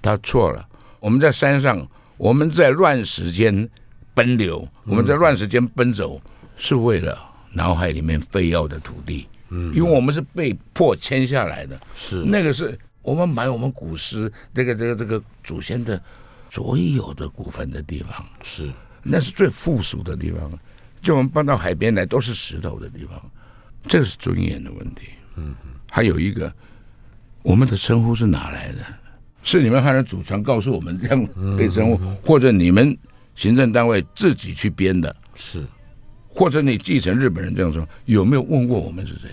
[0.00, 0.66] 他错了。
[0.98, 1.86] 我们在山上，
[2.16, 3.68] 我们在乱时间
[4.14, 6.20] 奔流，我们在乱时间奔走，
[6.56, 7.18] 是为了
[7.52, 9.26] 脑海里面非要的土地。
[9.48, 16.00] 嗯，因为我们是被迫签下来的，是那个是我们买我们古诗这个这个这个祖先的
[16.50, 18.24] 所有的股份的地方。
[18.44, 18.70] 是，
[19.02, 20.52] 那是最富庶的地方。
[21.02, 23.18] 就我们搬到海边来，都是石头的地方，
[23.88, 25.06] 这个是尊严的问题。
[25.36, 25.54] 嗯，
[25.90, 26.52] 还有一个，
[27.42, 28.78] 我们的称呼是哪来的？
[29.42, 32.96] 是你们汉人祖传告诉我们这样被称呼，或者你们
[33.34, 35.64] 行政单位自己去编的，是，
[36.28, 39.28] 或者你继承日本人这样说，有没有问过我们是谁？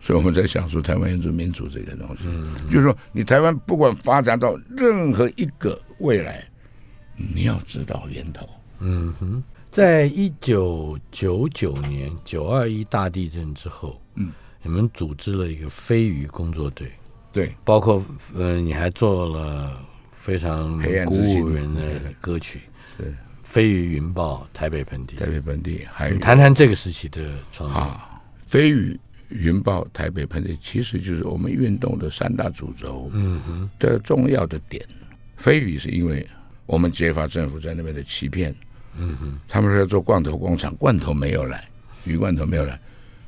[0.00, 2.22] 所以我们在想说台湾原住民族这个东西，
[2.70, 6.44] 就是说你台湾不管发展到任何一个未来，
[7.16, 8.48] 你要知道源头。
[8.78, 14.30] 嗯哼，在一九九九年九二一大地震之后，嗯，
[14.62, 16.92] 你们组织了一个飞鱼工作队，
[17.36, 18.02] 对，包括
[18.34, 19.78] 呃，你还做了
[20.18, 21.82] 非常鼓黑暗之心舞人的
[22.18, 22.62] 歌曲。
[22.96, 23.02] 是
[23.42, 25.26] 《飞鱼云豹》台北盆地台。
[25.26, 27.20] 北盆地还有谈谈这个时期的
[27.52, 27.78] 创作。
[27.78, 34.82] 啊，飞鱼、云豹、台北盆地，其实就是我们运动的三大主轴嗯哼，的重要的点。
[35.36, 36.26] 飞鱼是因为
[36.64, 38.54] 我们揭发政府在那边的欺骗，
[38.96, 41.68] 嗯哼，他们说要做罐头工厂，罐头没有来，
[42.04, 42.80] 鱼罐头没有来，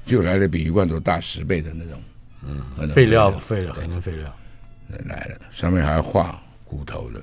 [0.07, 2.01] 就来了比鱼罐头大十倍的那种，
[2.49, 4.35] 嗯废料废料，很多废料。
[5.05, 7.23] 来了，上面还要画骨头的，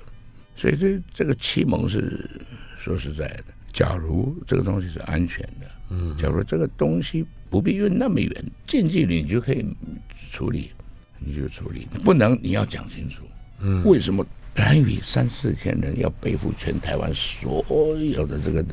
[0.55, 2.29] 所以这这个启蒙是
[2.77, 9.65] 说实在的，假如这个东西是安全的，嗯，假如这个东西不必运那么远，近距离你就可以
[10.31, 10.69] 处理，
[11.17, 13.23] 你就处理，不能你要讲清楚，
[13.61, 14.23] 嗯，为什么
[14.57, 17.65] 蓝屿三四千人要背负全台湾所
[17.97, 18.63] 有的这个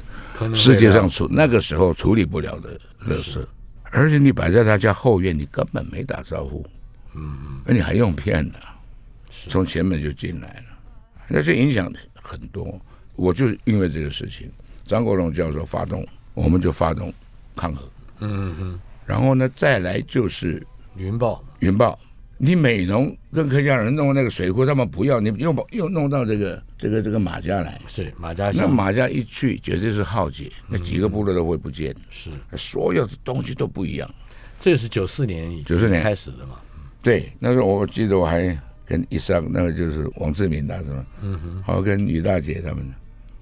[0.54, 3.42] 世界上处那个时候处理不了的垃圾，
[3.92, 6.66] 而且你摆在他家后院，你根本没打招呼，
[7.14, 8.58] 嗯，而你还用骗的，
[9.30, 10.78] 从前面就进来了，
[11.28, 12.80] 那就影响很多。
[13.14, 14.50] 我就因为这个事情，
[14.84, 17.12] 张国荣教授发动，我们就发动
[17.54, 17.86] 抗衡，
[18.20, 21.44] 嗯嗯，然后呢，再来就是云豹。
[21.58, 21.98] 云豹。
[22.44, 34.12] 你美容跟客家人弄那个水库，他们不要，你又把又弄到这个这个这个马家来，是马家巷，那马家一去绝对是浩劫，那几个部落都会不见，是所有的东西都不一样。
[34.58, 36.56] 这是九四年已经94年开始的嘛？
[37.00, 41.06] 对，那时候我记得我还跟一上那个就是王志明大是吧？
[41.22, 42.84] 嗯哼，还有跟于大姐他们，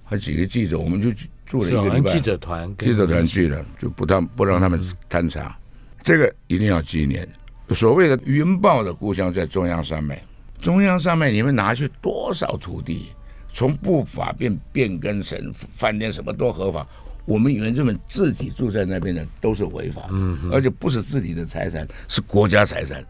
[0.04, 2.12] 还有几个记者，我们就去住了一个礼拜。
[2.12, 5.58] 记者团跟记者团去了，就不让不让他们勘察，
[6.02, 7.26] 这个一定要纪念。
[7.74, 10.20] 所谓的云豹的故乡在中央山脉，
[10.58, 13.12] 中央山脉你们拿去多少土地？
[13.52, 16.86] 从不法变变更成饭店，什么都合法。
[17.24, 23.04] 我们原住民自己住在那边的都是违法嗯，而且不是自己的财产，是国家财产。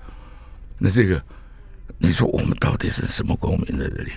[0.78, 1.22] 那这个，
[1.98, 4.10] 你说我们到底是什么公民在这里？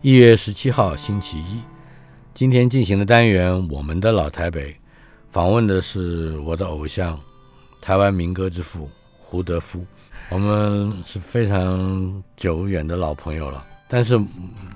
[0.00, 1.60] 一月十七号星期一，
[2.32, 4.72] 今天进行的单元《我们的老台北》，
[5.38, 7.16] 访问的是我的偶像，
[7.80, 9.86] 台湾民歌之父胡德夫。
[10.30, 14.18] 我们是非常久远的老朋友了，但是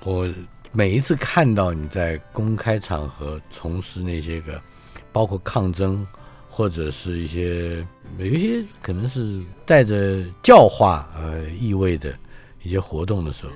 [0.05, 0.33] 我
[0.71, 4.63] 每一次看到你在公开场合从事那些个，
[5.11, 6.07] 包括抗争
[6.49, 7.85] 或者是一些
[8.19, 12.17] 有一些可能是带着教化呃意味的
[12.63, 13.51] 一些活动的时候，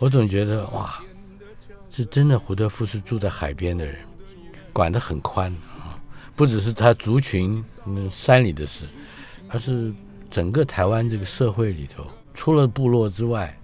[0.00, 0.98] 我总觉得哇，
[1.92, 4.00] 是真的胡德夫是住在海边的人，
[4.72, 5.56] 管得很宽，
[6.40, 8.86] 不只是他族群嗯山里的事，
[9.50, 9.92] 而是
[10.30, 13.54] 整个台湾这个社会里头，除了部落之外，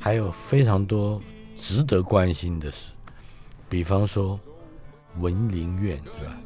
[0.00, 1.22] 还有非常多
[1.54, 2.90] 值得关心的事，
[3.68, 4.40] 比方说
[5.20, 6.36] 文林院对吧？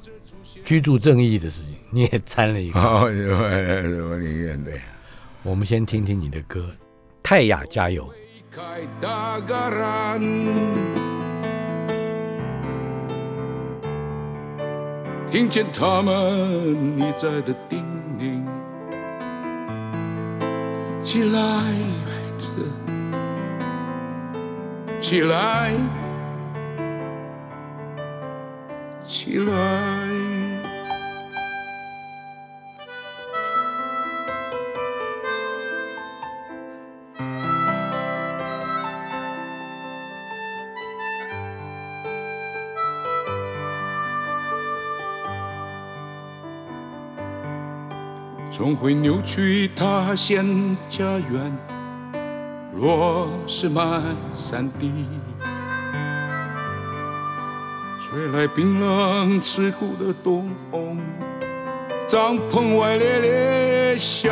[0.66, 2.79] 居住正义的事情，你也参了一个。
[2.79, 4.73] 哦，我宁愿的。
[5.43, 6.61] 我们先听听你的歌，
[7.23, 8.07] 《泰雅加油》。
[15.31, 17.87] 听见他们你在的叮
[18.19, 18.45] 咛，
[21.05, 22.51] 起来，孩子，
[25.01, 25.73] 起来，
[29.07, 30.10] 起来。
[48.70, 50.46] 总会扭曲他县
[50.88, 51.59] 家园。
[52.72, 54.00] 若是漫
[54.33, 54.92] 山地，
[58.00, 61.00] 吹来冰冷刺骨的东风，
[62.06, 64.30] 帐篷外猎猎响，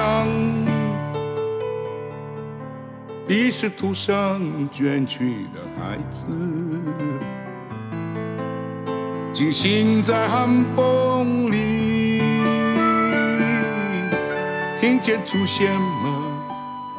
[3.27, 6.24] 你是土上卷曲的孩子，
[9.33, 11.78] 惊醒在寒风里，
[14.81, 16.12] 听见祖先们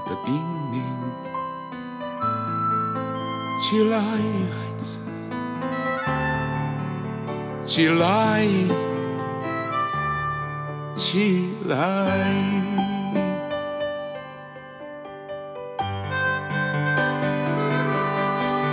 [0.05, 0.33] 的叮
[0.71, 0.81] 咛。
[3.63, 4.07] 起来，孩
[4.77, 4.97] 子，
[7.65, 8.45] 起来，
[10.95, 11.77] 起来。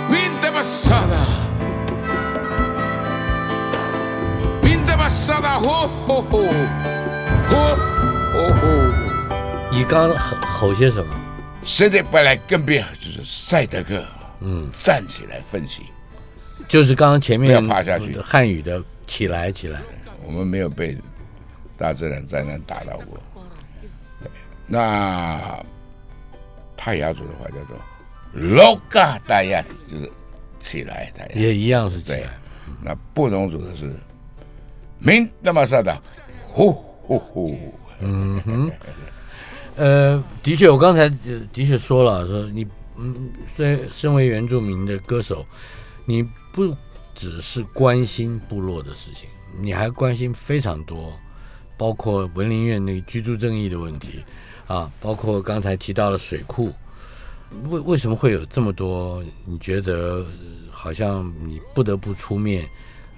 [0.09, 1.21] Minta passada,
[4.63, 6.43] minta passada, ho ho ho, ho ho
[6.83, 6.96] ho。
[9.77, 11.13] 你刚吼吼些什么？
[11.63, 14.03] 现在本来更别就是赛德克，
[14.39, 15.83] 嗯，站起来奋起。
[16.67, 19.79] 就是刚刚前面不要趴下去汉语的“起来，起来
[20.25, 20.97] 我们没有被
[21.77, 23.21] 大自然灾难打到过。
[24.65, 25.39] 那
[26.75, 27.77] 泰雅族的话叫做
[28.35, 30.11] “loga 大雁”，就是
[30.59, 31.39] 起来大”，雁。
[31.39, 32.29] 也一样是起对来。，
[32.81, 33.93] 那布农族的是
[34.97, 36.01] “明那么萨达”，
[36.49, 37.73] 呼呼呼。
[39.77, 42.65] 呃，的确，我刚才呃的确说了，说你
[42.97, 45.45] 嗯，虽身为原住民的歌手，
[46.03, 46.75] 你不
[47.13, 49.29] 只是关心部落的事情，
[49.61, 51.13] 你还关心非常多，
[51.77, 54.23] 包括文林院那个居住正义的问题
[54.65, 56.73] 啊，包括刚才提到了水库，
[57.69, 59.23] 为为什么会有这么多？
[59.45, 60.25] 你觉得呃
[60.71, 62.67] 好像你不得不出面？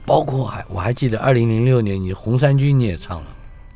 [0.06, 3.28] 包括还我还记得二零零六年你红衫军你也唱了，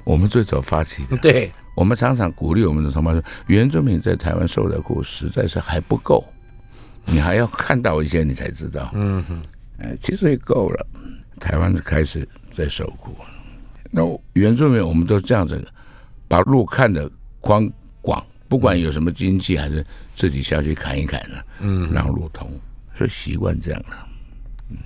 [0.03, 6.23] 我们最早发起的，对，我们常常鼓励我们的同胞说，原住民在台湾受的苦实在是还不够，
[7.05, 8.91] 你还要看到一些，你才知道。
[8.93, 9.41] 嗯哼，
[9.79, 10.85] 哎，其实也够了。
[11.39, 13.15] 台湾开始在受苦，
[13.89, 14.01] 那
[14.33, 15.61] 原住民我们都这样子，
[16.27, 17.09] 把路看得
[17.41, 17.67] 宽
[18.01, 19.83] 广，不管有什么经济，还是
[20.15, 22.49] 自己下去砍一砍呢，嗯，让路通，
[22.95, 24.07] 所以习惯这样了。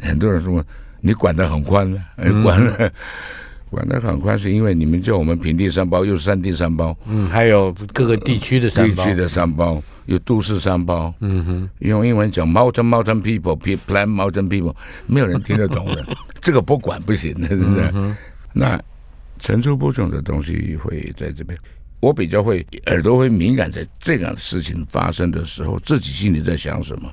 [0.02, 0.64] 很多人说
[1.02, 2.92] 你管得很宽了，哎管了。
[3.70, 11.14] 管得很宽，是因为你们叫我们平地三包，又是山地三包，嗯，还有各个地区的三包，地区的三包，有都市三包。
[11.20, 14.74] 嗯哼，用英文讲 mountain mountain people，plan mountain people，
[15.06, 16.06] 没有人听得懂的，
[16.42, 18.16] 这个不管不行的，是不是？
[18.54, 18.82] 那
[19.40, 21.58] 层出不穷的东西会在这边，
[22.00, 27.12] 我比较会耳朵会敏感，在这样的事情发生的时候，自己心里在想什么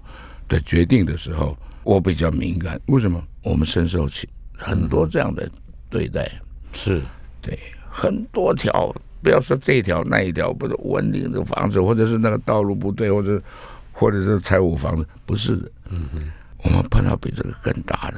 [0.49, 2.81] 的决定的时候，我比较敏感。
[2.87, 3.23] 为什么？
[3.43, 5.47] 我们深受其很多这样的
[5.95, 6.29] 对待。
[6.73, 7.01] 是
[7.41, 7.57] 对，
[7.89, 13.41] 很多条，不要说这一条那一条，不是文明的房子，或者是那个道路不对，或者
[13.93, 15.71] 或者是财务房子，不是的。
[15.91, 16.21] 嗯哼，
[16.65, 18.17] 我们碰到比这个更大的，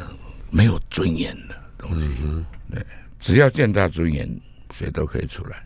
[0.51, 2.09] 没有尊严的东西。
[2.23, 2.83] 嗯对，
[3.21, 4.27] 只要见到尊严，
[4.73, 5.63] 谁都可以出来。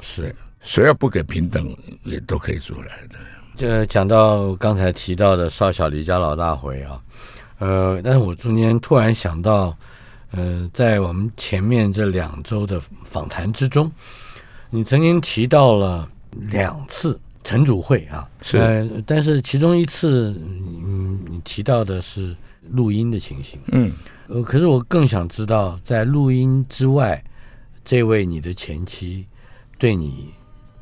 [0.00, 0.34] 是。
[0.60, 3.16] 谁要不给平等，也都可以出来的。
[3.54, 7.00] 这讲到刚才提到的少小离家老大回啊，
[7.58, 9.76] 呃，但是我中间突然想到，
[10.32, 13.90] 呃，在我们前面这两周的访谈之中，
[14.70, 18.58] 你曾经提到了两次陈主会啊，是。
[18.58, 20.34] 呃，但是其中一次，
[20.84, 22.36] 嗯，你提到的是
[22.70, 23.92] 录音的情形，嗯，
[24.26, 27.22] 呃，可是我更想知道，在录音之外，
[27.84, 29.26] 这位你的前妻
[29.78, 30.34] 对你，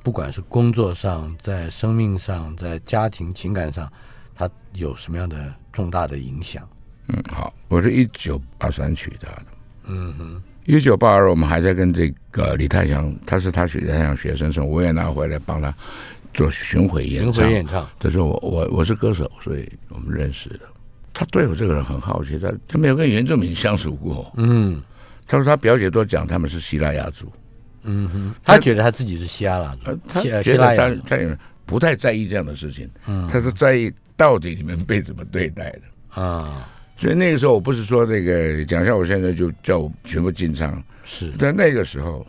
[0.02, 3.92] 不管是工作上、在生命上、在家庭情感上，
[4.34, 6.66] 他有什么样的重大的影响？
[7.08, 9.46] 嗯，好，我是一九八三娶她的。
[9.86, 15.74] 嗯哼，一九八二我们还在跟这个李泰祥，他是他李泰祥学生，从维也纳回来帮他
[16.32, 17.44] 做巡回演巡唱。
[17.44, 20.60] 回演唱，他说我我我是歌手，所以我们认识的。
[21.12, 24.32] 他对我这个人很好奇，他他没有跟原住民相处过。
[24.36, 24.82] 嗯
[25.26, 27.32] 他说他表姐都讲他们是希腊雅族，
[27.82, 32.88] 嗯哼，他觉得他自己是希腊雅呃族，他觉得他他也不太在意这样的事情。
[33.06, 36.22] 嗯，他是在意到底你们被怎么对待的。
[36.22, 40.82] 啊，所以那个时候我不是说这个蒋孝，我现在就叫我全部进仓。
[41.04, 41.32] 是。
[41.32, 42.24] 在那个时候，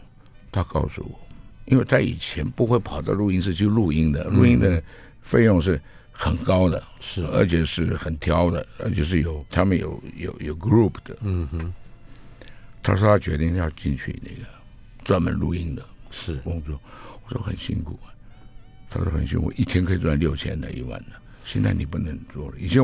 [0.52, 1.20] 他告诉我，
[1.66, 4.82] 因为他以前不会跑到录音室去录音的，录音的
[5.22, 5.80] 费用是
[6.12, 7.24] 很高的，是。
[7.28, 11.16] 而且是很挑的，而且是有他们有有有 group 的。
[11.22, 11.74] 嗯哼，
[12.82, 14.50] 他说他决定要进去那个
[15.04, 16.38] 专门录音的是。
[16.38, 16.78] 工作，
[17.24, 18.10] 我说很辛苦啊，
[18.90, 21.12] 他说很辛苦，一天可以赚六千的一万的，
[21.46, 22.84] 现在你不能做了，以前。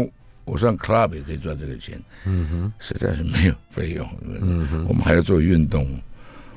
[0.52, 4.06] 我上 club 也可以赚这个钱，嗯哼，实在是没有费用，
[4.42, 5.88] 嗯哼，我们还要做运动，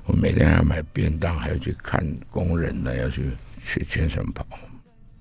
[0.06, 3.30] 我每天还要买便当，还要去看工人呢，要去
[3.64, 4.44] 去全省跑。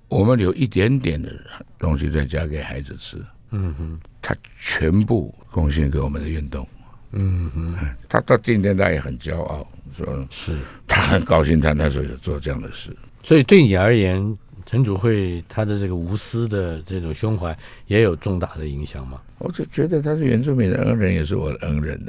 [0.10, 1.32] 我们留一点点的
[1.78, 6.68] 东西在家给孩子吃，嗯哼，他全部贡献给我们的运动，
[7.12, 7.76] 嗯哼，
[8.10, 10.58] 他到今天他也很骄傲，说是，
[10.88, 12.90] 他很高兴他那时候有做这样的事。
[13.22, 14.36] 所以对你而言，
[14.66, 17.56] 陈主会他的这个无私的这种胸怀
[17.88, 19.22] 也有重大的影响吗？
[19.40, 22.00] 我就觉得他是原住民的恩人，也是我的恩人。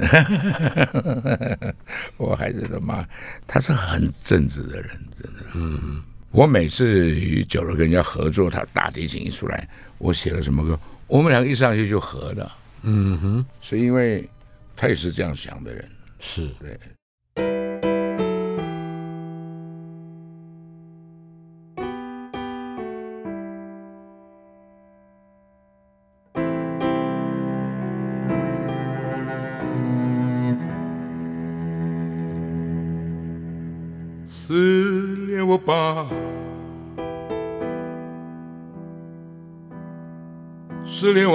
[2.17, 3.05] 我孩子的妈，
[3.45, 4.89] 他是很正直的人，
[5.21, 5.41] 真的。
[5.53, 6.01] 嗯，
[6.31, 12.51] 我每次与九楼跟人家合作，他大提琴一出来，我写了什么歌，我们两个一上去就合的。
[12.83, 14.27] 嗯哼，是因为
[14.75, 15.85] 他也是这样想的人。
[16.19, 16.79] 是对。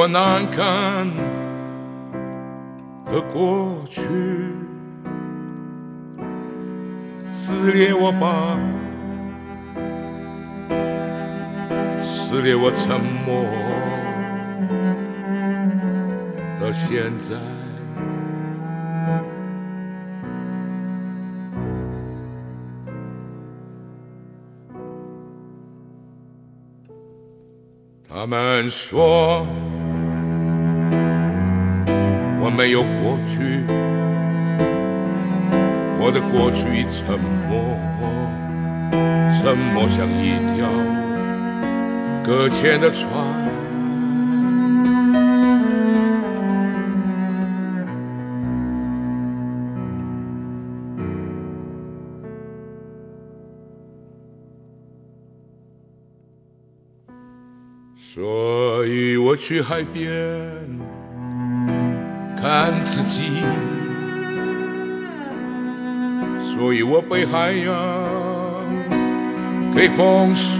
[0.00, 1.06] 我难看
[3.04, 4.00] 的过去，
[7.26, 8.58] 撕裂我吧，
[12.02, 13.44] 撕裂我沉默
[16.58, 17.36] 的现在。
[28.08, 29.46] 他们说
[32.56, 33.64] 没有过去，
[35.98, 37.78] 我的过去已沉默，
[39.32, 40.68] 沉默像一条
[42.22, 43.08] 搁浅的船。
[57.96, 60.10] 所以我去海边
[62.42, 63.42] 看自己，
[66.40, 67.74] 所以我被海洋
[69.74, 70.58] 给封锁，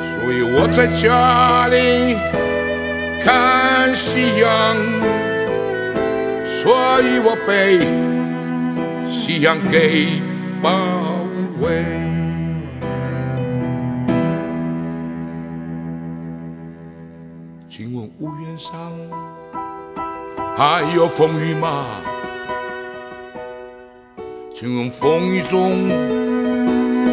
[0.00, 2.16] 所以我在家里
[3.24, 4.76] 看夕阳，
[6.44, 6.72] 所
[7.02, 7.80] 以我被
[9.08, 10.22] 夕阳给
[10.62, 10.95] 绑。
[18.66, 18.74] 上
[20.56, 21.86] 还有风雨吗？
[24.52, 25.88] 请问风雨中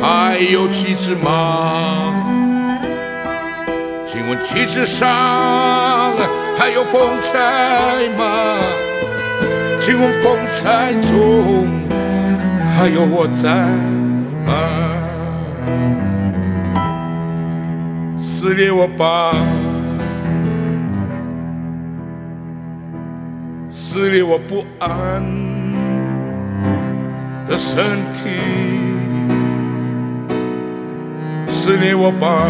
[0.01, 2.11] 还有旗帜吗？
[4.03, 5.07] 请问旗帜上
[6.57, 8.57] 还有风采吗？
[9.79, 11.67] 请问风采中
[12.75, 13.53] 还有我在
[14.47, 14.53] 吗？
[18.17, 19.35] 撕裂我吧！
[23.93, 25.23] 撕裂我不安。
[27.47, 28.23] 的身体，
[31.47, 32.47] 撕裂我吧，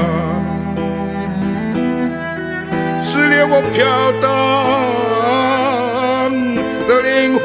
[3.03, 3.85] 撕裂我飘
[4.21, 4.31] 荡。
[6.87, 7.43] 的灵魂。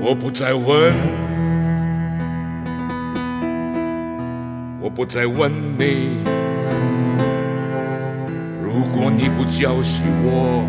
[0.00, 0.92] 我不再问。
[4.82, 6.18] 我不再问你，
[8.74, 10.64] 如果你不叫醒我，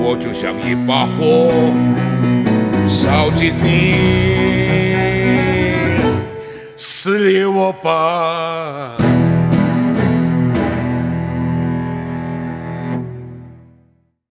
[0.00, 1.50] 我就像一把火
[2.86, 3.94] 烧尽你，
[6.76, 9.07] 撕裂我吧。